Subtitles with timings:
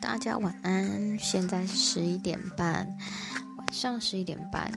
[0.00, 2.86] 大家晚安，现在是十一点半，
[3.56, 4.70] 晚上十一点半，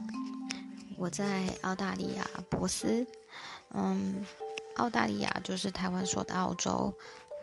[0.96, 3.06] 我在澳大利亚博斯，
[3.74, 4.24] 嗯，
[4.76, 6.92] 澳大利亚就是台湾说的澳洲，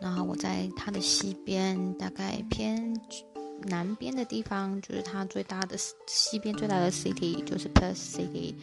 [0.00, 2.98] 然后我在它的西边，大概偏
[3.62, 5.76] 南边的地方，就是它最大的
[6.06, 8.54] 西边最大的 city 就是 Perth City，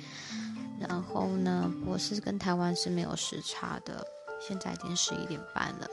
[0.80, 4.06] 然后呢，博斯跟台湾是没有时差的，
[4.46, 5.88] 现在已经十一点半了。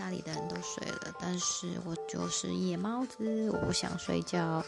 [0.00, 4.64] 家里的人都睡了，但是我就是夜猫子，我不想睡觉。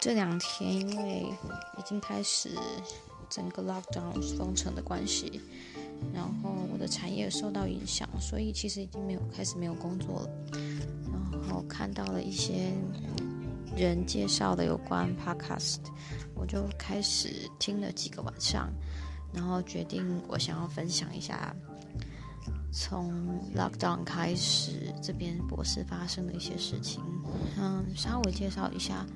[0.00, 1.26] 这两天因为
[1.76, 2.48] 已经开始
[3.28, 5.42] 整个 lockdown 封城的关系，
[6.14, 10.30] 然后我的产业受到影响，所以其实已经没有开始没有工作了。
[11.30, 12.72] 然后看到了一些
[13.76, 15.80] 人介绍的有关 podcast，
[16.34, 18.72] 我就开始听了几个晚上，
[19.34, 21.54] 然后决定我想要分享一下。
[22.76, 27.00] 从 lockdown 开始，这边博士发生的一些事情，
[27.56, 29.06] 嗯，稍微介绍一下。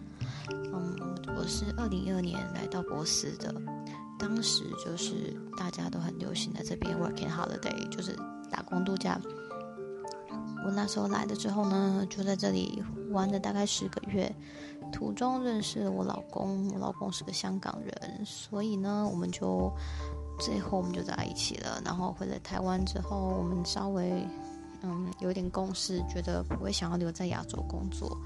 [0.48, 0.96] 嗯，
[1.36, 3.52] 我是二零一二年来到博斯的，
[4.16, 8.16] 当时就是大家都很流行在这边 working holiday，就是
[8.48, 9.20] 打工度假。
[10.64, 14.32] 我那时候来了之后呢，就在这里玩了大概十个月，
[14.92, 19.72] 途中认识我老公，我老公是个香港人，所以呢，我们就。
[20.38, 24.26] 最后我们就在一起了，然后回了台湾之后，我们稍微
[24.82, 28.16] 嗯有点共识，觉得不会想要留在亚洲工作，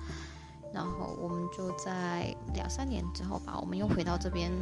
[0.73, 4.53] 然后我们就在两三年之后吧，我们又回到这边，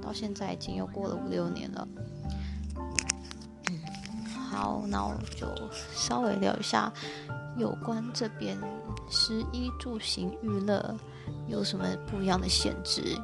[0.00, 1.86] 到现在已经又过了五六年了。
[4.50, 5.46] 好，那我就
[5.94, 6.92] 稍微聊一下
[7.56, 8.58] 有关这边
[9.08, 10.94] 食衣住行娱乐
[11.46, 13.16] 有什么不一样的限制，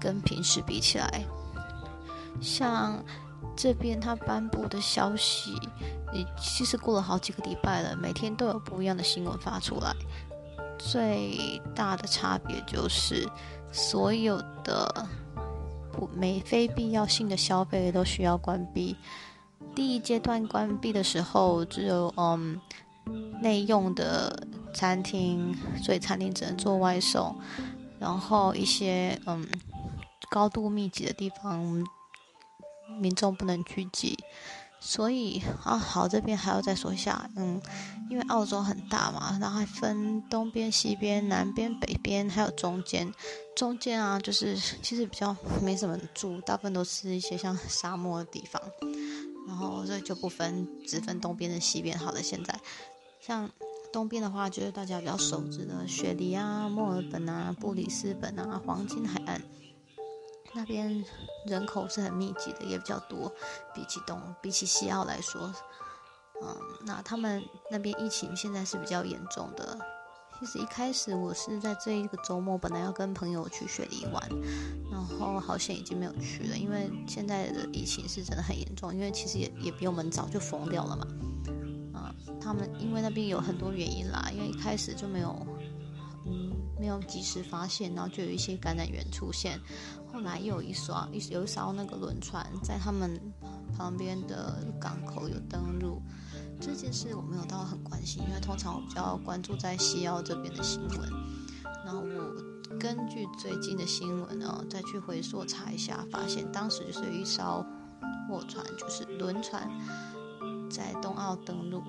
[0.00, 1.24] 跟平时比起来。
[2.40, 3.02] 像
[3.56, 5.54] 这边他颁布的消息，
[6.12, 9.94] 也其实过了好几个礼拜了，每天都有不一样的新闻发出来。
[10.78, 13.28] 最大的差别就是，
[13.72, 15.06] 所有的
[15.92, 18.96] 不没非必要性的消费都需要关闭。
[19.74, 22.60] 第一阶段关闭的时候，只有嗯
[23.40, 27.34] 内用的餐厅，所以餐厅只能做外送。
[28.00, 29.46] 然后一些嗯
[30.28, 31.84] 高度密集的地方。
[32.98, 34.18] 民众不能聚集，
[34.80, 37.60] 所以啊，好，这边还要再说一下，嗯，
[38.10, 43.12] 因为澳洲很大嘛，然后还分东边、西边、南边、北边，还有中间。
[43.56, 48.60] 中间啊，就是其实比较没什么住，大部分都是一些像沙漠的地方，
[49.46, 51.98] 然后所以就不分，只分东边的西边。
[51.98, 52.58] 好的，现在
[53.20, 53.48] 像
[53.92, 59.40] 东边的话，就是大家比较熟知的雪梨啊、墨尔本啊、布里斯本啊、黄金海岸。
[60.54, 61.04] 那边
[61.46, 63.32] 人口是很密集的，也比较多，
[63.74, 65.52] 比起东，比起西澳来说，
[66.42, 66.56] 嗯，
[66.86, 69.78] 那他们那边疫情现在是比较严重的。
[70.38, 74.22] 其实一开始我是在这一个周末本来要跟朋友去雪梨玩，
[74.90, 81.06] 然后好像已经没有去了，因为现在的疫情是真的很严重，因为其实也也比我们早就封掉了嘛。
[81.94, 85.46] 嗯，他们因为那边有很多原因啦，因为一开始就没有。
[86.26, 89.60] 嗯，没有及时发现，然后就有一些感染源出现。
[90.14, 93.20] 后来又有一艘一有一艘那个轮船在他们
[93.76, 96.00] 旁边的港口有登陆。
[96.60, 101.10] 这件事我没有到很关心，因为通常我比较关注在西澳这边的新闻。
[101.84, 107.66] 然后我根据最近的新闻呢，再去回溯查一下，发现当时就是一艘
[108.28, 109.68] 货船，就是轮船
[110.70, 111.82] 在东澳登陆。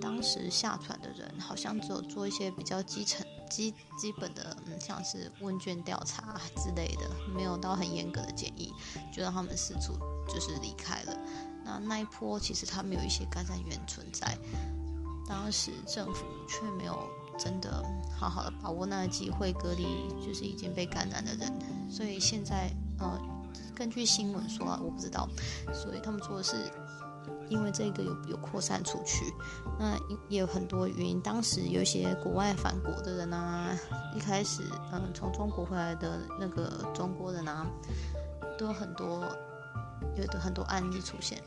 [0.00, 3.26] 当时下船的人好像只有做一些比较基层。
[3.50, 8.72] 基基本的，嗯，像是问卷调查之类的，没有到很严格的建议，
[9.12, 9.94] 就让他们四处
[10.32, 11.18] 就是离开了。
[11.64, 14.38] 那那一波其实他们有一些感染源存在，
[15.26, 16.96] 当时政府却没有
[17.36, 17.84] 真的
[18.16, 19.84] 好好的把握那个机会隔离，
[20.24, 21.52] 就是已经被感染的人。
[21.90, 23.20] 所以现在，呃，
[23.74, 25.28] 根据新闻说，我不知道，
[25.74, 26.72] 所以他们说的是。
[27.48, 29.24] 因为这个有有扩散出去，
[29.78, 31.20] 那也有很多原因。
[31.20, 33.76] 当时有一些国外返国的人啊，
[34.14, 34.62] 一开始
[34.92, 37.66] 嗯从中国回来的那个中国人啊，
[38.58, 39.24] 都有很多
[40.16, 41.42] 有的很多案例出现。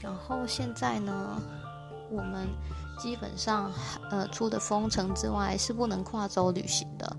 [0.00, 1.40] 然后现在呢，
[2.10, 2.48] 我们。
[2.98, 3.70] 基本上，
[4.10, 7.16] 呃，除了封城之外，是不能跨州旅行的。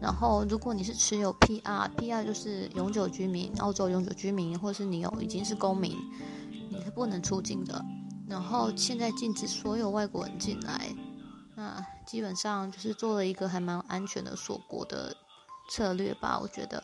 [0.00, 5.96] 然后，如果你是持有 PR，PR 就是永久居民，澳洲永久居民，或是你有已经是公民，
[6.70, 7.84] 你是不能出境的。
[8.28, 10.94] 然后，现在禁止所有外国人进来。
[11.54, 15.16] 那基本上就是做了一个还蛮安全的锁国的
[15.70, 16.82] 策略吧，我觉得。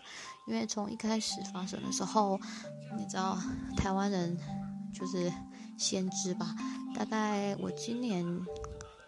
[0.48, 2.40] 因为从一开始发生的时候，
[2.98, 3.38] 你知道，
[3.76, 4.36] 台湾人
[4.92, 5.32] 就是
[5.78, 6.54] 先知吧。
[6.94, 8.24] 大概我今年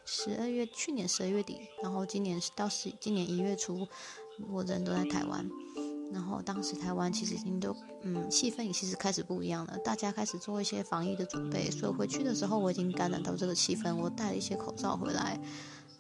[0.05, 3.87] 十二月，去年十二月底，然后今年到十，今年一月初，
[4.51, 5.49] 我人都在台湾。
[6.13, 11.71] 然后当时台湾其实已经都，嗯，气氛也其实开始不一样了，大家开始做一些防疫的准备。
[11.71, 15.41] 所以回去的时候，我已经感染到这个气氛，我带了一些口罩回来，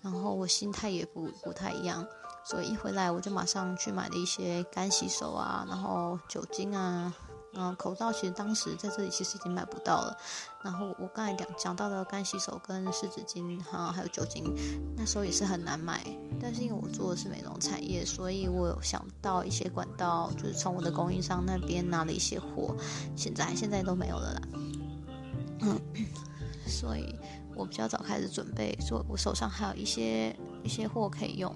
[0.02, 2.06] 然后我心态也不不太一样。
[2.44, 7.12] 所以一回来，我就马上去买了一些干洗手啊，然后酒精啊。
[7.56, 10.16] 嗯，口罩其实当时在这里其实已经买不到了。
[10.62, 14.54] 然后我刚才讲讲到的干洗手跟湿纸巾哈，还有酒精，
[14.96, 16.04] 那时候也是很难买。
[16.40, 22.74] 但是因为我做的是美容产业，所以我有想到一些管道，就是从我的供应商那边拿了一些货。
[23.14, 24.42] 现在现在都没有了啦。
[25.60, 25.80] 嗯，
[26.66, 27.14] 所以
[27.54, 31.54] 我比较早开始准备，说我手上还有一些一些货可以用。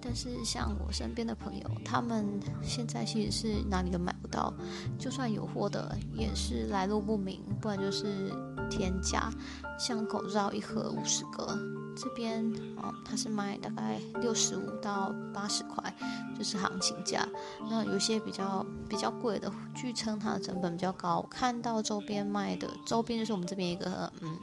[0.00, 4.52] 但是像我身边的朋友，他们现在其实是哪里都买不到，
[4.98, 8.32] 就算有货的，也是来路不明，不然就是
[8.70, 9.30] 天价。
[9.78, 11.56] 像口罩一盒五十个，
[11.96, 12.44] 这边
[12.76, 15.94] 哦，它是卖大概六十五到八十块，
[16.36, 17.28] 就是行情价。
[17.70, 21.24] 那有些比较比较贵的，据称它的成本比较高。
[21.30, 24.38] 看到周边卖的，周边就是我们这边一个嗯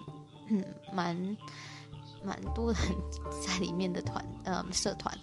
[0.50, 0.64] 嗯
[0.94, 1.38] 蛮。
[2.26, 2.82] 蛮多人
[3.46, 5.16] 在里面的团，呃，社团，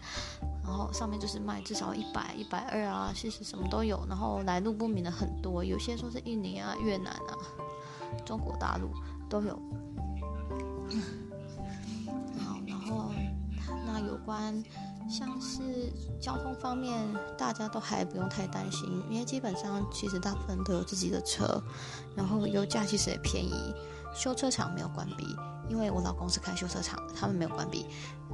[0.62, 4.04] 然后上面就是卖至少一百、一百二啊，其实什么都有。
[4.08, 7.36] 然后来路不明的很多，有些说是印尼啊、越南啊、
[8.24, 8.90] 中国大陆
[9.28, 9.54] 都有。
[12.38, 13.10] 好，然后
[13.86, 14.62] 那有关
[15.08, 16.98] 像是交通方面，
[17.36, 21.62] 大家都还不用太担心，因为基本上其实大部分都有自己的车，
[22.14, 23.74] 然后油价其实也便宜，
[24.14, 25.26] 修车厂没有关闭。
[25.72, 27.86] 因为我老公是开修车厂的，他们没有关闭，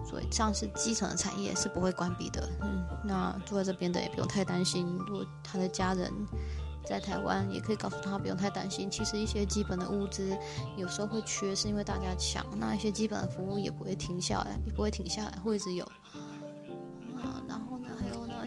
[0.04, 2.48] 所以像是基层的产业是不会关闭的。
[2.62, 4.84] 嗯，那住在这边的也不用太担心。
[5.06, 6.12] 如果他的家人
[6.84, 8.90] 在台湾，也可以告诉他不用太担心。
[8.90, 10.36] 其实一些基本的物资
[10.76, 15.84] 有时候会缺，是因为大家抢，那一些基本的服务也不会停下来，也不会停下来，会一直有。
[17.16, 17.67] 啊，然后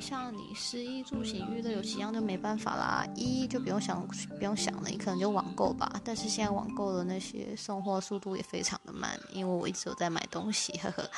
[0.01, 4.05] 像你食衣住行娱乐有几样就没办法啦，一就不用想
[4.37, 6.01] 不用想了，你可能就网购吧。
[6.03, 11.09] 但是现在网购的那些送货速度也非常的慢，因为我一直有在买东西，呵呵。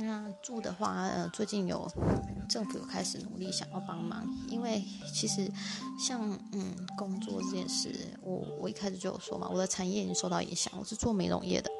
[0.00, 1.90] 那住的话，呃，最近有
[2.48, 5.50] 政府有开始努力想要帮忙，因为其实
[5.98, 7.92] 像嗯工作这件事，
[8.22, 11.70] 我我一开始就有说嘛，我的产业已经受到影响，我是做美容业的，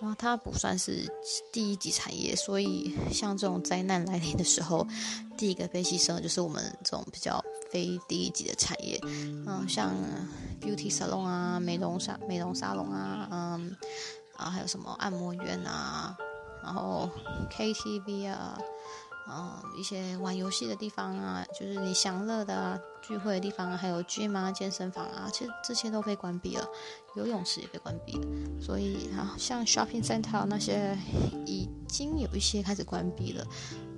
[0.00, 1.06] 然后它不算是
[1.52, 4.86] 第一级产业，所以像这种灾难来临的时候，
[5.36, 9.94] 第一个被牺牲的就是我们这种比较非第一级的产业，嗯，像
[10.60, 13.76] beauty salon 啊，美容沙美容沙龙啊，嗯，
[14.36, 16.16] 啊还有什么按摩院啊。
[16.62, 17.08] 然后
[17.50, 18.58] KTV 啊，
[19.28, 26.66] 嗯，一些玩游戏的地方啊，就是你享乐的聚会的地方啊，还有 gym 啊、健身房啊，其实这些都被关闭了，
[27.14, 28.26] 游泳池也被关闭了。
[28.60, 30.96] 所以啊，像 shopping center 那些
[31.46, 33.44] 已经有一些开始关闭了，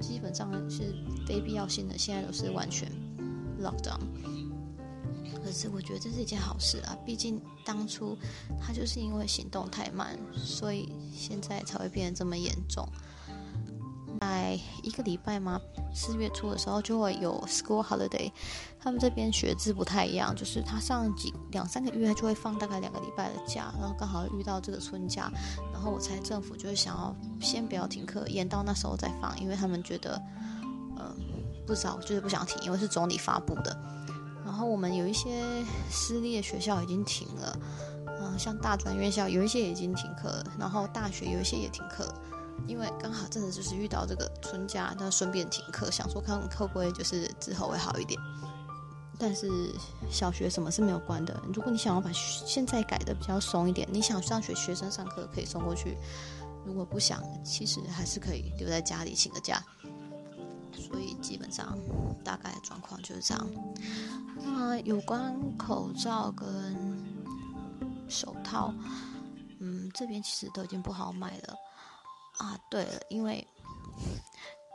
[0.00, 0.94] 基本上是
[1.26, 2.88] 非必要性的，现在都是完全
[3.62, 4.00] lock down。
[5.50, 8.16] 可是我觉得这是一件好事啊，毕竟当初
[8.60, 12.88] 他就是因为行动太慢，所以现在才会变得这么严重。
[14.20, 15.60] 在一个礼拜吗？
[15.92, 18.30] 四月初的时候就会有 school holiday，
[18.78, 25.32] 他们这边学制不太一样，就是他上几两三个月就会放大概两个礼拜的假，然后刚好遇到这个春假，
[25.72, 30.22] 然后我猜政府就是想要先不要停课，延到那时候再放，因为他们觉得，
[30.96, 31.12] 嗯，
[31.66, 33.76] 不知道就是不想停，因为是总理发布的。
[34.60, 35.42] 然后我们有一些
[35.90, 37.58] 私立的学校已经停了，
[38.20, 42.06] 嗯，像大专院校有一些已经停课了，然后大学有一些也停课，
[42.66, 48.20] 因为刚好真的就是遇到这个春假，那顺便停课，想说看会不会就是之后会好一点。
[49.18, 49.48] 但是
[50.10, 55.96] 小学什么是没有关的，如果你想要把现在改的比较松一点，你想上学学生上课可以送过去，
[56.66, 59.64] 如果不想，其实还是可以留在家里请个假。
[60.72, 61.78] 所以基本上
[62.24, 63.46] 大概状况就是这样。
[64.42, 66.76] 那有关口罩跟
[68.08, 68.74] 手套，
[69.60, 71.54] 嗯，这边其实都已经不好买了
[72.38, 72.58] 啊。
[72.70, 73.46] 对了，因为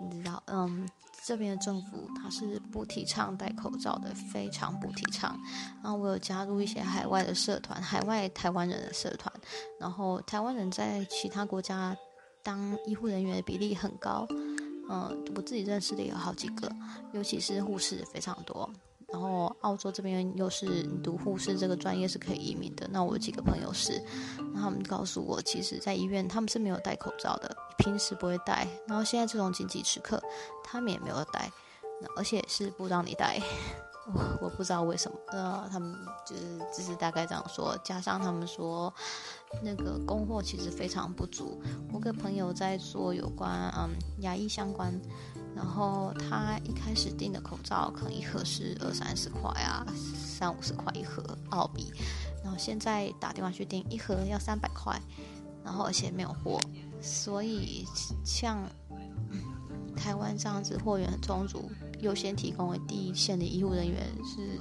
[0.01, 0.87] 你知道，嗯，
[1.23, 5.37] 这边的政府它是不提倡戴口罩的，非常不提倡。
[5.81, 9.33] 然后我有加入一些海外的社团，海外台湾人的社团，
[9.79, 11.95] 然后台湾人在其他国家
[12.43, 14.27] 当医护人员的比例很高。
[14.89, 16.71] 嗯，我自己认识的有好几个，
[17.13, 18.69] 尤其是护士非常多。
[19.07, 22.87] 然后澳洲这边又是读护士这个专业是可以移民的。
[22.91, 24.03] 那我有几个朋友是，
[24.53, 28.67] 那他们告诉我，其实在医院他们是没有戴口罩的，平时不会戴。
[28.87, 30.21] 然后现在这种紧急时刻，
[30.63, 31.49] 他们也没有戴，
[32.17, 33.39] 而且是不让你戴。
[34.39, 35.95] 我不知道为什么，呃，他们
[36.25, 38.93] 就是只是大概这样说，加上他们说
[39.63, 41.59] 那个供货其实非常不足。
[41.91, 44.93] 我跟朋友在做有关嗯牙医相关，
[45.55, 49.85] 然后他一开始订的口罩可能一盒是二三十块啊，
[50.15, 51.91] 三五十块一盒澳币，
[52.43, 55.01] 然后现在打电话去订一盒要三百块，
[55.63, 56.59] 然后而且没有货，
[57.01, 57.88] 所以
[58.24, 58.62] 像
[59.95, 61.71] 台湾这样子货源很充足。
[62.01, 64.59] 优先提供为第一线的医护人员是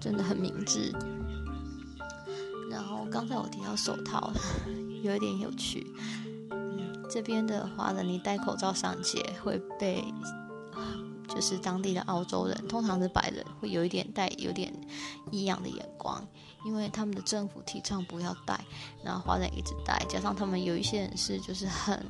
[0.00, 0.92] 真的很明智。
[2.70, 4.32] 然后刚才我提到手套，
[5.02, 5.86] 有一点有趣。
[6.50, 10.02] 嗯，这边的话呢，你戴口罩上街会被，
[11.28, 14.72] 就是当地的澳洲人，通常是白人，会有一点带有点
[15.30, 16.26] 异样的眼光，
[16.64, 18.58] 因为他们的政府提倡不要戴，
[19.04, 22.02] 然后华人一直戴，加上他们有一些人是就是很。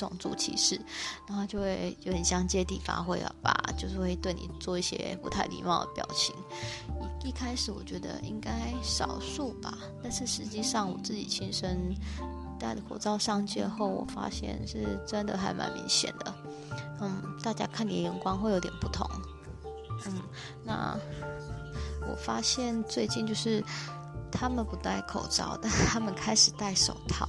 [0.00, 0.80] 种族歧视，
[1.26, 6.34] 然后就会有点像借题发挥了吧，就是会对你做一些不太礼貌的表情。
[7.22, 8.50] 一一开始我觉得应该
[8.82, 11.94] 少数吧，但是实际上我自己亲身
[12.58, 16.34] 戴了口罩上街后，我发现是真的还蛮明显的。
[17.00, 19.08] 嗯，大家看你的眼光会有点不同。
[20.06, 20.20] 嗯，
[20.64, 20.98] 那
[22.08, 23.62] 我发现最近就是
[24.32, 27.28] 他们不戴口罩，但他们开始戴手套。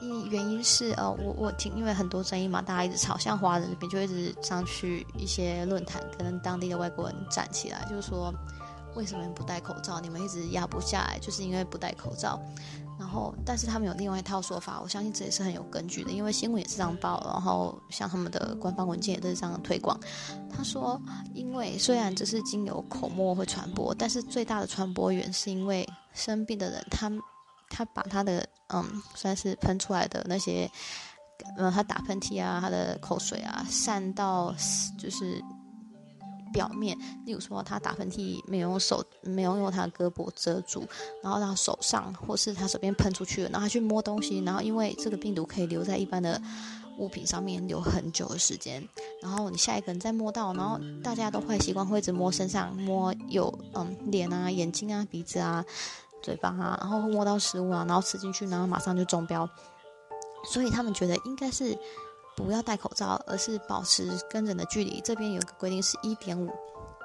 [0.00, 8.32] 因原因是呃，我我听，因为很多争议嘛，大家一直吵，像华人这边就一直上去一些论坛，跟当地的外国人站起来，就是说
[8.94, 10.00] 为什么不戴口罩？
[10.00, 12.40] 你们一直压不下来，就是因为不戴口罩。
[12.98, 19.98] 然后，但是他们有另外一套说法，我相信这也是很有根据的，因为新闻也是这样报，然后像他们的官方文件也都是这样推广。
[20.50, 21.00] 他说，
[21.32, 27.10] 因为虽然这是经由口沫会传播，但是最大的传播源是因为生病的人他。
[27.78, 30.68] 他把他的嗯，算是喷出来的那些，
[31.56, 34.52] 嗯，他打喷嚏啊，他的口水啊，散到
[34.98, 35.40] 就是
[36.52, 36.98] 表面。
[37.24, 40.88] 例如说，他打喷嚏没有用手，没有用他的胳膊遮住，
[41.22, 46.42] 然后他手上或是他手边喷出去了，然后他去摸东西，然后因为这个病毒可以留在一般的
[46.98, 48.86] 物品上面留很久的时间，
[49.22, 55.64] 然后你下一个人再摸到，然后大家都坏习惯会一直摸身上，摸有嗯脸啊、眼睛啊、鼻子啊。
[56.22, 59.48] 嘴巴啊，然后会摸到食物啊，然后吃进去，然后马上就中标，
[60.44, 61.78] 所以他们觉得应该是
[62.36, 65.00] 不要戴口罩，而是保持跟人的距离。
[65.00, 66.50] 这边有个规定是一点五。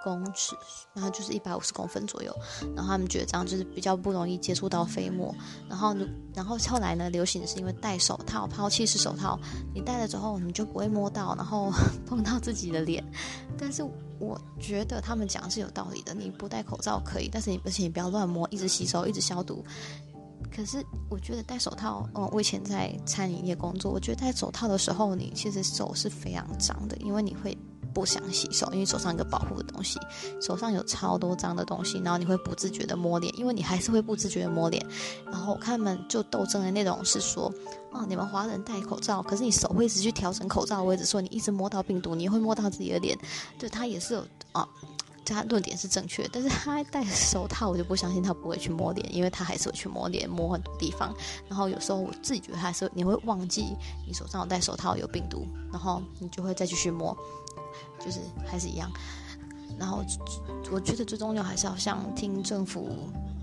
[0.03, 0.55] 公尺，
[0.93, 2.35] 然后就是一百五十公分左右，
[2.75, 5.33] 然后他们觉得这样就是比较不容易接触到飞沫，
[5.69, 5.95] 然后，
[6.35, 9.39] 然后后来呢，流行是因为戴手套，抛弃式手套，
[9.73, 11.71] 你戴了之后你就不会摸到，然后
[12.05, 13.03] 碰到自己的脸。
[13.57, 13.81] 但是
[14.19, 19.63] 我觉得他们讲是有道理的，你不戴口罩可以，但是你而且你不要乱摸，一直洗手，一直消毒。
[20.55, 27.57] 可是我觉得戴手套，嗯，我以前在餐饮业工作，我觉得戴手套的时候，你其实手是非常脏的，因为你会。
[27.93, 29.99] 不想洗手，因为手上一个保护的东西，
[30.41, 34.85] 手上有超多脏的东西，然后你会不自觉的摸脸，因为你还是会不自觉的摸脸。
[35.25, 37.53] 然后他们就斗争的内容是说，
[37.91, 43.17] 哦，你们华人戴口罩，可是你手会一直去调整口罩的位置，说你一直摸到病毒，你会摸到自己的脸。
[43.59, 44.67] 对他也是有啊，
[45.25, 51.15] 他论点是正确，但是他戴手套，我就不相信他不会去摸脸，因为他还是会去摸脸，摸很多地方。
[51.47, 53.75] 然后有时候我自己觉得还是你会忘记
[54.07, 57.15] 你手上有戴手套有病毒，然后你就会再继续摸。
[58.03, 58.91] 就是还是一样，
[59.79, 60.03] 然后
[60.69, 62.89] 我觉得最重要还是要像听政府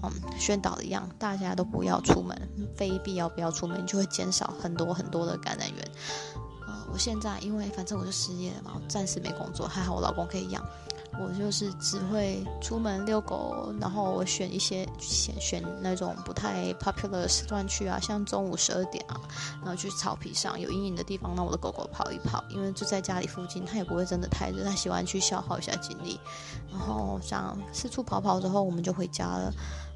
[0.02, 2.36] 嗯宣导的一样，大家都不要出门，
[2.76, 5.90] 非必要不要出门，就会减少很多很多的感染源。
[6.68, 10.62] 嗯，我现在因为反正我就失业了嘛，我暂时没工作，还好我老公可以养。
[11.18, 19.20] 我就是只会出门遛狗，然后我选一些选选那种不太 popular 时段去啊，像中午十二点啊，
[19.60, 26.18] 然后去草皮上有阴影的地方，让我的狗狗跑一跑，因为就在家里附近，它也不会真的太热，它喜欢去消耗一下精力。
[26.70, 29.52] 然后像四处跑跑之后，我们就回家了，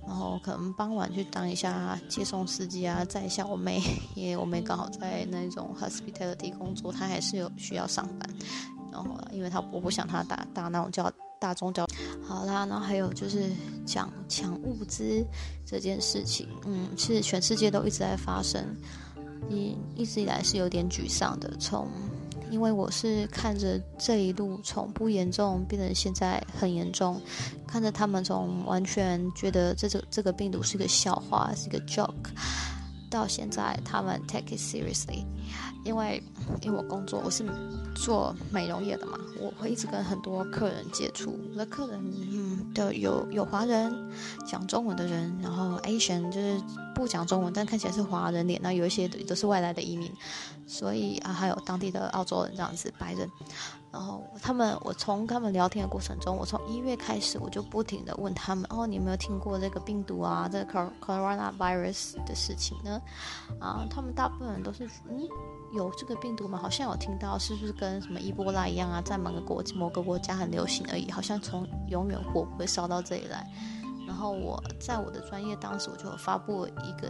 [0.07, 3.81] 然后可能傍晚去当一下接送司机啊，载一下我妹，
[4.15, 8.29] 因为我妹刚好在那种 hospitality 工作，她还是有需要上班。
[8.95, 11.11] 然后，因为他我不想他打打那种叫
[11.41, 11.85] 大宗教。
[12.27, 13.51] 好啦，然后还有就是
[13.85, 15.23] 讲抢物资
[15.67, 18.65] 这件事情，嗯，其实全世界都一直在发生，
[19.51, 21.51] 一一直以来是有点沮丧的。
[21.59, 21.89] 从
[22.51, 27.21] 因为我是看着这一路从不严重变成现在很严重，
[27.67, 32.31] 看着他们从完全觉得这个这个病毒是个笑话，是个 joke，
[33.11, 35.25] 到现在他们 take it seriously。
[35.85, 36.23] 因为
[36.63, 37.45] 因为我工作我是
[37.95, 41.39] 做美容业的嘛，我会一直跟很多客人接触。
[41.53, 42.01] 我的客人
[42.33, 43.95] 嗯的有有华人
[44.47, 46.61] 讲中文的人，然后 Asian 就是
[46.95, 50.11] 不讲中文但看起来是华人脸，那有一些都是外来的移民，
[50.67, 53.29] 所以啊还有当地的澳洲人这样子白人。
[53.93, 63.01] 然后他们，我从他们聊天的过程中，我从一月开始，我就不停的问他们，哦，你有没有听过这个病毒啊，这个 coronavirus 的事情呢？
[63.61, 65.29] 啊，他们大部分人都是，嗯，
[65.73, 66.57] 有这个病毒吗？
[66.57, 73.45] 好像有听到，是不是跟什么伊波拉一样啊，在某个国某个国家很流行而已，好像从永远火不会烧到这里来。
[74.07, 77.09] 然后我在我的专业当时我就有发布一个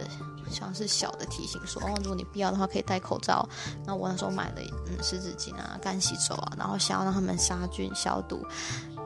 [0.49, 3.47] 像是小的提醒，说哦，如果你必要的话可以戴口罩。
[3.85, 8.43] 那我那时候买了嗯湿纸巾啊、干洗手啊，然后想要让他们杀菌消毒。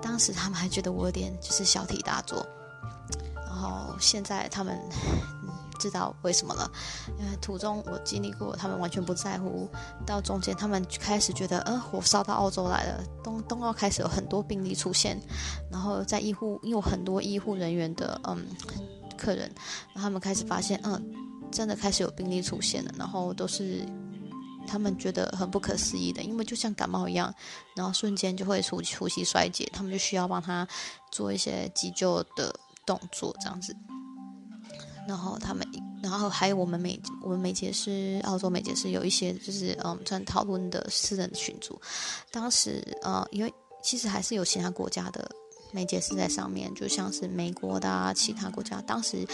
[0.02, 2.46] 当时他们还觉得我有点就是小题大做，
[3.46, 4.80] 然后现在他们。
[5.80, 6.72] 知道为什么了？
[7.18, 9.68] 因为途中我经历过，他们完全不在乎。
[10.06, 15.20] 到中间，他们开始觉得，呃，火烧到澳洲来了，东东澳开始有很多病例出现。
[15.72, 18.46] 然后在医护，因为很多医护人员的嗯
[19.18, 19.52] 客人，
[19.96, 21.02] 他们开始发现，嗯，
[21.52, 22.92] 真的开始有病例出现了。
[22.98, 23.86] 然后都是
[24.68, 27.34] 他们觉得很不可思议的，因为就像感冒一样，
[27.76, 30.68] 然后瞬间就会出呼吸衰竭，他们就需要帮他
[31.12, 32.54] 做一些急救的
[32.86, 33.76] 动作，这样子。
[35.10, 35.68] 然后他们，
[36.04, 41.82] 然后还有我们美我们美睫师澳洲美睫师有一些就是嗯，专讨论的私人群组，
[42.30, 43.52] 当时呃，因为
[43.82, 45.28] 其实还是有其他国家的。
[45.72, 49.26] 美解释在上面，就像是美国的啊，其他国家，当时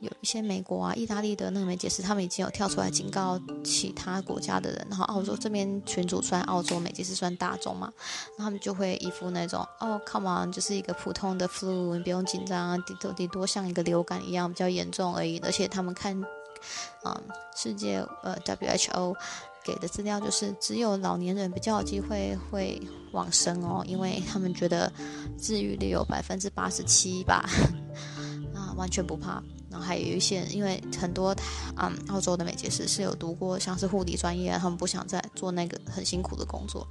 [0.00, 4.86] 有一些美国啊、意大利的那个美解释，他们已经有跳出来警告其他国家的人。
[4.88, 7.92] 然后澳洲这边群主算澳洲美解释算大众嘛，
[8.38, 15.38] 他们就会一副那种哦，come on，就是一个普通的 flu，你不用紧张啊，顶多顶多像一个流感一样比较严重而已。
[15.40, 16.18] 而且他们看，
[17.04, 17.20] 嗯，
[17.56, 19.16] 世界呃 WHO。
[19.64, 22.80] 给的资料就是只有老年人比较有机会会
[23.12, 24.92] 往生哦，因为他们觉得
[25.38, 27.48] 治愈率有百分之八十七吧，
[28.52, 29.42] 那，完全不怕。
[29.70, 31.34] 然后还有一些，因为很多
[31.76, 36.86] 嗯澳洲的美睫师是有读过像是护理专业，他们不想再做那个很辛苦的工作。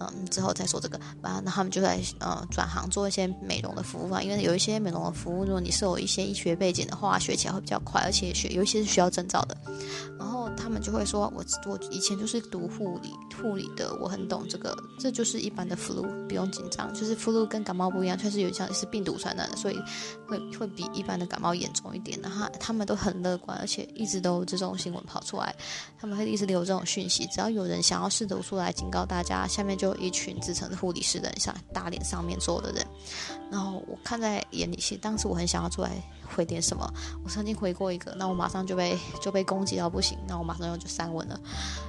[0.00, 9.56] 嗯，之后再说这个，啊，那他们就在呃转行做一些美容的服务啊，因为有一些美容的服务，如果你是有一些医学背景的话，学起来会比较快，而且学有一些是需要证照的。
[10.18, 19.78] 然后他们就会说，我我以前就是读护理护理的，我很懂这个，这就是一般的 flu，不用紧张，就是 flu 跟感冒不一样，确实有像是病毒传染的，所以
[20.28, 22.18] 会会比一般的感冒严重一点。
[22.20, 25.54] 然后他们都很乐观，而且一直都这种新闻跑出来，
[26.00, 29.87] 他们会一直留这种讯息，只要有人想要试图出来警告大家，下面就。
[29.96, 32.86] 一群自称的护理师的人，像大脸上面坐的人，
[33.50, 35.90] 然后我看在眼里，其实当时我很想要出来
[36.34, 36.92] 回点什么。
[37.24, 41.40] 我曾经回过一个，那我马上就被就被攻击到不行，那我马上又就删文了。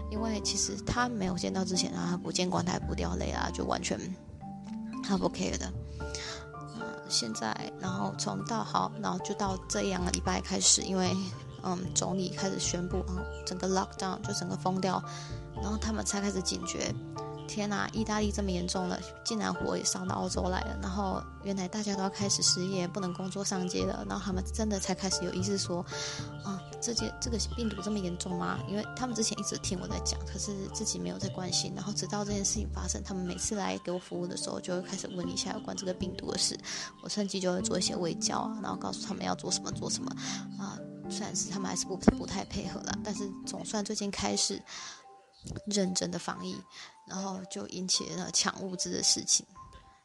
[0.09, 3.99] 因为其实他没有见到之前啊，不见棺材不掉泪啊，就完全
[5.03, 5.71] 他不 care 的。
[6.77, 11.15] 嗯，现在然后从到好，然后就到这样的礼拜开始，因为
[11.63, 15.03] 嗯总理开始宣布，嗯整个 lockdown 就整个封掉，
[15.55, 16.93] 然后他们才开始警觉。
[17.49, 20.77] 天呐，意大利这么严重了，竟然火也烧到澳洲来了。
[20.81, 24.05] 然后原来大家都要开始失业，不能工作上街了。
[24.07, 25.83] 然后他们真的才开始有意识说，
[26.43, 28.59] 啊，这件这个病毒这么严重吗？
[28.69, 31.73] 因为他们之前一直听我在讲，可是自己没有在关心。
[31.75, 36.55] 然后直到这件事情发生，他们每次来给我服务的时候，就会开始问一下有关这个病毒的事。
[37.03, 40.11] 我趁机就会做一些微教啊，然后告诉他们要做什么做什么
[40.59, 40.77] 啊。
[41.09, 44.61] 虽然是他们还是不不太配合了，但是总算最近开始。
[45.67, 46.53] 认真的防疫，
[47.09, 49.45] 然后就引起了抢物资的事情。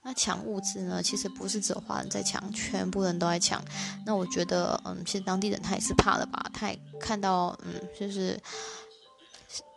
[0.03, 3.65] 那抢物资呢，其实不是只有华人在抢，全部人都在抢。
[4.05, 6.45] 那我觉得，嗯，其实当地人他也是怕了吧？
[6.53, 8.39] 他也看到，嗯，就是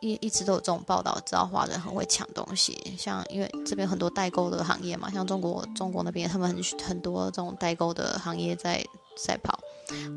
[0.02, 2.78] 一一直都有这种报道，知道华人很会抢东西。
[2.98, 8.86] 像因为这边很多代购的行业嘛，像中国中国那边，他们很很多这种代购的行业在
[9.26, 9.58] 在跑。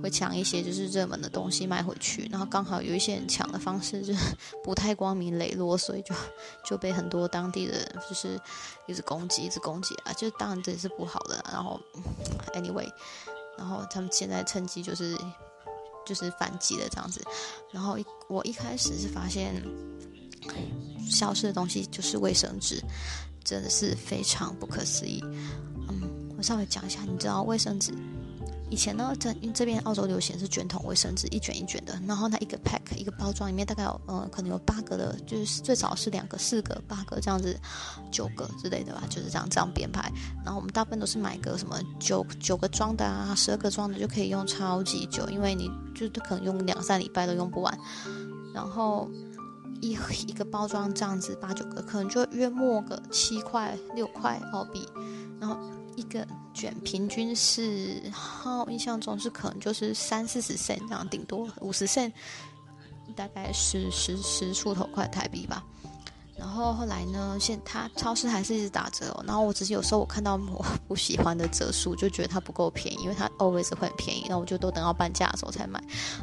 [0.03, 4.15] 会抢一些就是热门的东西卖回去，然后刚好有一些人抢的方式就
[4.65, 6.15] 不太光明磊落，所以就
[6.65, 8.41] 就被很多当地的人就是
[8.87, 11.45] 一直攻击，一直攻击啊，就当然这也是不好的。
[11.53, 11.81] 然后
[12.55, 12.89] ，anyway，
[13.57, 15.17] 然后他们现在趁机就是
[16.05, 17.23] 就是反击了这样子。
[17.71, 19.63] 然后我一开始是发现
[21.11, 22.83] 消失的东西就是卫生纸，
[23.45, 25.23] 真的是非常不可思议。
[25.89, 26.03] 嗯，
[26.37, 27.93] 我稍微讲一下，你知道卫生纸？
[28.71, 32.01] 以前呢，在这边澳洲流行是卷筒卫生纸，一卷一卷的。
[32.07, 37.59] 然后它一个 pack 一个包装里面大概有，嗯，可能有八个的，就是最少是两个、四个、八个这样子，
[38.13, 40.11] 九个之类的吧，就是这样这样编排。
[40.45, 47.77] 然后我们大部分都是买个什么九九个装的啊，十二个装的就可以用超级久，因为你就可能用两三礼拜都用不完。
[48.55, 49.11] 然后
[49.81, 54.87] 一一个包装这样子八九个，可能就约莫个七块六块澳币，
[55.41, 55.59] 然后
[56.01, 62.11] 一个卷平均是，好印象中是可能就是三四十 c 这样，顶多五十 c
[63.15, 65.63] 大概是十十出头块台币吧。
[66.39, 67.37] 然后后来呢？
[67.39, 69.23] 现他超市还是一直打折哦。
[69.27, 74.25] 然后我只是有时候我看到我不喜欢的折数，就觉得它不够便宜，因为它 always 会很便宜。
[74.27, 75.79] 那我就都等到半价的时候才买。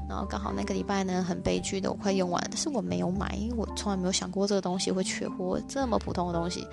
[0.09, 6.65] 然后刚好那个礼拜呢，很悲剧的，我快用完了，但是我没有买，因为我从来没有想过这个东西会缺货，这么普通的东西。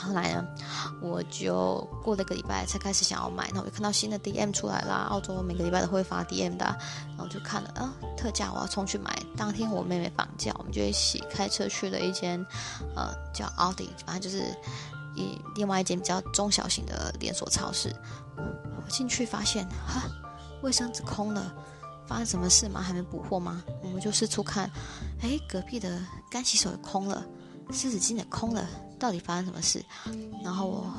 [0.00, 0.46] 后来呢，
[1.02, 6.64] 我就过了个礼拜才开始想要买，那我就看到新的 DM 出来啦，澳洲每个礼拜都会发 DM 的，
[7.10, 9.14] 然后就看了啊，特价，我要冲去买。
[9.36, 12.44] 当天我妹妹放假，我们就一起开车去了一间，
[12.96, 14.44] 呃，叫 Audi，反正就是
[15.14, 17.94] 一另外一间比较中小型的连锁超市。
[18.36, 20.02] 我进去发现，哈，
[20.62, 21.54] 卫生纸空了，
[22.06, 22.80] 发生什么事吗？
[22.80, 23.62] 还没补货吗？
[23.82, 24.70] 我们就四处看，
[25.20, 27.24] 哎，隔壁的干洗手也空了，
[27.70, 28.66] 湿纸巾也空了。
[29.00, 29.84] 到底发生什么事？
[30.44, 30.92] 然后我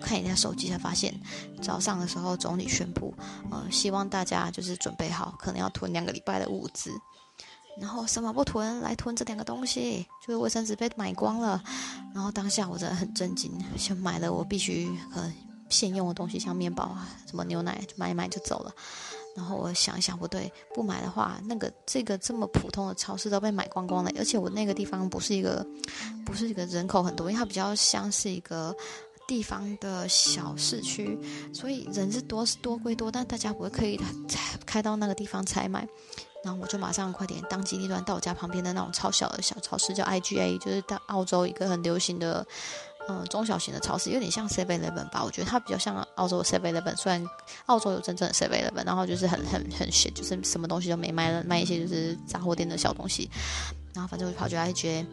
[0.00, 1.12] 看一下手机，才发现
[1.60, 3.12] 早上的时候总理宣布，
[3.50, 6.92] 呃，希望大家就是准备好，可能要囤两个礼拜的物资。
[7.80, 11.62] 然后什么不囤，来囤这两个东西，就是卫生纸被买光了。
[12.12, 15.32] 然后当下我真的很震惊，就买了我必须呃
[15.68, 18.72] 现用的东西，像面包啊，什么牛奶，就买一买就走了。
[19.36, 24.10] 然后我想一想，不对，不买的话，那个这个这么普通的超市都被买光光了。
[24.18, 25.64] 而且我那个地方不是一个，
[26.24, 28.74] 不是一个人口很多，因为它比较像是一个
[29.28, 31.18] 地方的小市区，
[31.52, 34.04] 所以人是多是多归多，但大家不会刻意的
[34.66, 35.86] 开到那个地方才买。
[36.44, 42.46] 然后我就马上快点当机立断到我家旁边的那种超小的小超市，叫 IGA，就是在澳洲一个很流行的。
[43.08, 46.94] 嗯，中小型的超市有点像 Seven Eleven 吧，我觉得它比较像澳洲 Seven Eleven。
[46.94, 47.24] 虽然
[47.66, 53.30] 澳洲有真正的 Seven Eleven，然后就是很很很闲，就是什么东西都没卖了，卖一些就是杂货店的小东西。
[53.94, 55.06] 然后反正我就跑去 IGA。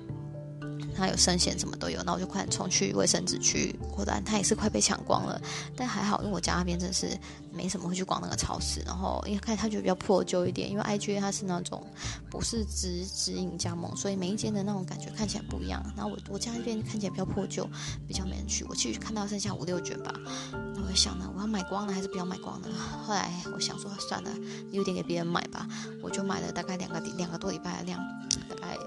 [0.96, 5.40] 它有生鲜，什么都有，那我就快点冲去卫生纸区，果然它也是快被抢光了。
[5.76, 7.18] 但还好，因为我家那边真的是
[7.52, 11.86] 没什么会去逛那个超市，然后因为看它就比较破旧一点，因为 IGA 它是那种
[12.30, 15.84] 不是直直营加盟，所以每一间的那种感觉看起来不一样。
[15.96, 17.68] 然后我我家那边看起来比较破旧，
[18.08, 18.64] 比较没人去。
[18.70, 20.14] 我继续看到剩下五六卷吧，
[20.52, 22.68] 那我想呢，我要买光呢，还是不要买光呢？
[23.06, 24.32] 后来我想说算了，
[24.72, 25.68] 留点给别人买吧，
[26.02, 28.00] 我就买了大概两个两个多礼拜的量。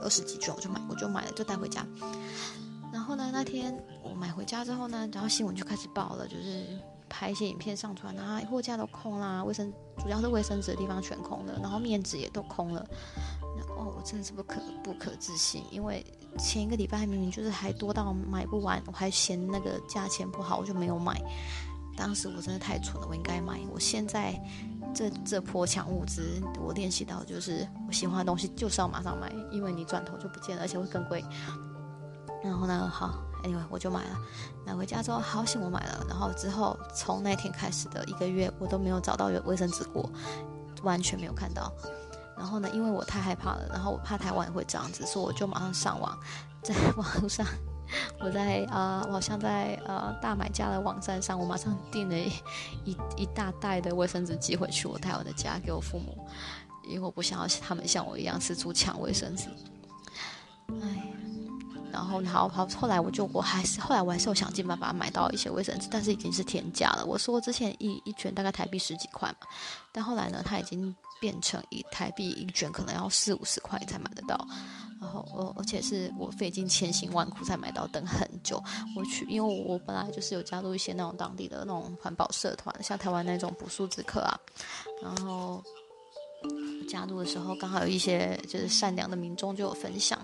[0.02, 1.86] 二十几卷，我就买，我就买了，就带回家。
[2.92, 6.66] 然后呢，那天我买回家之后呢，然后新闻就开始报了，就是
[7.08, 12.86] 拍一些影片上传啊，货架都空啦，卫生主要是卫生纸的地方全空了，然后面纸也都空了。
[13.76, 16.04] 哦，我真的是不可不可置信，因为
[16.36, 21.20] 前一个礼拜明明就是还多到买不完，我还嫌那个价钱不好，我就没有买。
[21.98, 23.58] 当时我真的太蠢了，我应该买。
[23.72, 24.40] 我现在。
[24.94, 31.22] 这这波抢物资，我练习到就是我喜欢的东西就是要马上买，因为你转头就不见了，而且会更贵。
[32.42, 34.18] 然后呢，好，anyway 我就买了。
[34.66, 36.06] 买回家之后，好险我买了。
[36.08, 40.10] 然后之后从那天开始的一个月，我都没有找到有卫生纸过，
[40.82, 41.70] 完全没有看到。
[42.36, 46.18] 然后呢，因为我太害怕了，然后我怕台湾也会这样子，所以我就马上上网，
[46.62, 47.46] 在网上。
[48.20, 52.18] 我在啊，我好像在呃大买家的网站上，我马上订了
[52.84, 56.18] 一一大袋的卫生纸寄回去我台湾的家给我父母，
[56.84, 59.46] 因为我不想要他们像我一样四处抢卫生纸。
[60.82, 61.12] 哎，
[61.90, 67.04] 然后好好后来我就我还是后来我还是有想尽办法买到一些卫生纸，但是已经是天价了。
[67.06, 69.46] 我说之前一一卷大概台币十几块嘛，
[69.92, 74.46] 但后来呢，它已经变成一台币一卷可能要四五十块才买得到。
[75.00, 78.62] 然后，而而且是我费尽千辛万苦才买到，等很久。
[78.96, 84.38] 我去，因为我本来就是有加入一些那种当地的那种环保社团，像台湾那种补数字课啊。
[85.00, 85.62] 然后
[86.88, 90.18] 加入的时候，刚好有一些就是善良的民众就有分享，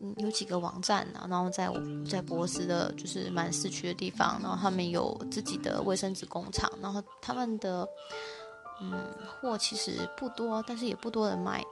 [0.00, 1.70] 嗯，有几个网站啊，然后在
[2.08, 7.86] 在博斯的就是蛮市区的地方，然后他们有自己的卫生纸工厂，然后他们的
[8.80, 9.04] 嗯
[9.40, 11.62] 货其实不多，但是也不多人卖。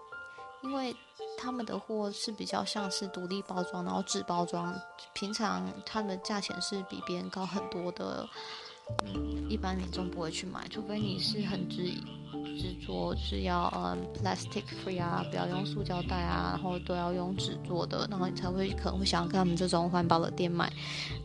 [0.62, 0.94] 因为
[1.40, 4.78] 他们的货是比较像是独立包装，然后纸包装，
[5.14, 8.28] 平常它的价钱是比别人高很多的，
[9.06, 11.94] 嗯，一般民众不会去买，除非你是很执
[12.58, 20.70] 执着是要嗯 plastic free 啊，不要用塑胶袋啊，然后都要用纸做的，然后你才会可能会想要跟他们这种环保的店买。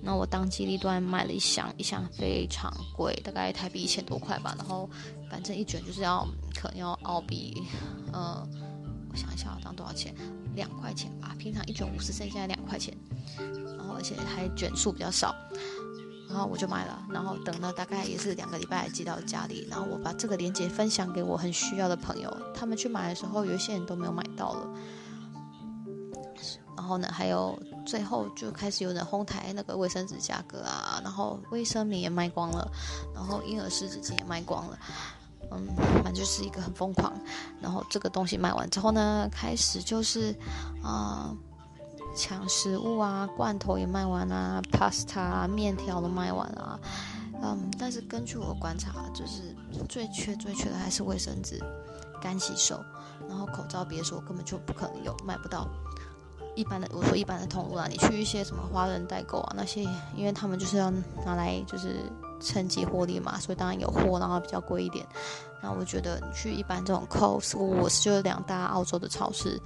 [0.01, 4.89] 那我当机立断买了一箱，一箱非常贵，大概台币一千多块吧，然后
[5.29, 6.25] 反正一卷就是要
[6.55, 7.61] 可能要澳币，
[8.13, 8.47] 呃。
[9.15, 10.13] 想一下，当多少钱？
[10.55, 11.35] 两块钱吧。
[11.39, 12.95] 平常一卷五十剩下两块钱。
[13.77, 15.33] 然后而且还卷数比较少。
[16.27, 19.65] 然后我就买了，然后等了大概也是两个礼拜寄到家里。
[19.69, 24.67] 然后我把这个链接分享给我很需要的朋友，他们去买的时候，有一些人都没有买到了。
[26.75, 32.69] 然后呢，还有最后就开始有人哄抬那个卫生纸价格啊，然后卫生棉也卖光了，
[33.13, 34.77] 然后婴儿湿纸巾也卖光了，
[35.51, 35.67] 嗯，
[36.03, 37.13] 反正就是一个很疯狂。
[37.61, 40.35] 然后这个东西卖完之后呢，开始就是
[40.83, 41.35] 啊
[42.15, 46.79] 抢食物啊，罐头也卖完啊，pasta 面条都卖完了，
[47.41, 49.55] 嗯，但是根据我观察，就是
[49.89, 51.61] 最缺最缺的还是卫生纸、
[52.21, 52.83] 干洗手，
[53.27, 55.67] 然后口罩别说，根本就不可能有买不到。
[56.55, 59.83] 一般的，我说一般的通路啊，你去一些什么华人代购啊那些，
[60.15, 60.89] 因为他们就是要
[61.25, 62.09] 拿来就是
[62.45, 65.05] 趁机获利嘛，所以当然有货，然后比较贵一点。
[65.61, 69.59] 那我觉得你去一般这种 Coles，我是就是两大澳洲的超市。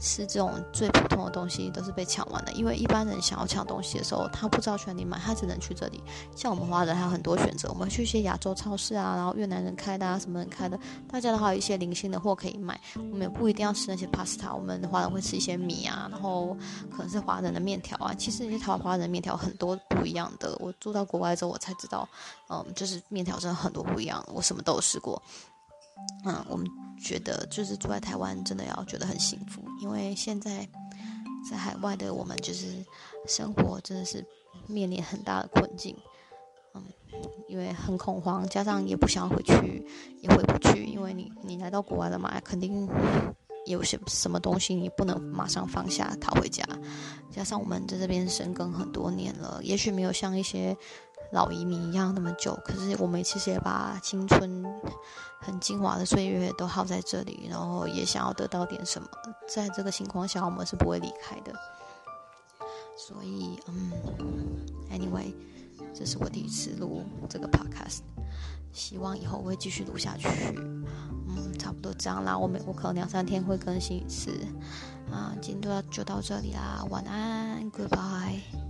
[0.00, 6.02] 是这种最普通的东西都是被抢完的，因为一般人想要抢东西的时候，他不知道去哪里买，他只能去这里。
[6.34, 12.80] 像我们华人还有很多选择，我们去一些亚洲超市啊，然后越南人开的啊，什么人开的，大家的话有一些零星的货可以买。
[12.96, 16.56] 我们也不一定要吃那些 pasta，我们华人会吃一些米啊，然后
[16.90, 18.14] 可能是华人的面条啊。
[18.14, 22.08] 其实那些台湾华人面条很多不一样的，我住到国外之后我才知道，
[22.48, 25.20] 嗯，就是面条真的很多不一样，我什么都有试过。
[26.24, 26.66] 嗯，我们
[27.02, 30.68] 觉得就是住在台湾真的要觉得很幸福，因为现在
[31.50, 32.84] 在海外的我们就是
[33.26, 34.22] 生活真的是
[34.66, 35.96] 面临很大的困境。
[36.74, 36.82] 嗯，
[37.48, 39.84] 因为很恐慌，加上也不想回去，
[40.20, 42.86] 也回不去，因为你你来到国外了嘛，肯定
[43.66, 46.62] 有些什么东西你不能马上放下逃回家。
[47.30, 50.76] 加上我们在这边生根很多年了，也许没有像一些。
[51.32, 54.64] 老移民一样那么久，可是我们其实也把青春
[55.38, 59.08] 很精华的岁月都耗在这里，然后也想要得到点什么。
[59.48, 61.52] 在这个情况下，我们是不会离开的。
[62.96, 63.92] 所以，嗯
[64.90, 65.32] ，anyway，
[65.94, 68.00] 这是我第一次录这个 podcast，
[68.72, 70.28] 希望以后我会继续录下去。
[70.58, 72.36] 嗯，差不多这样啦。
[72.36, 74.32] 我每我可能两三天会更新一次。
[75.10, 78.69] 啊，今天就到这里啦，晚安，goodbye。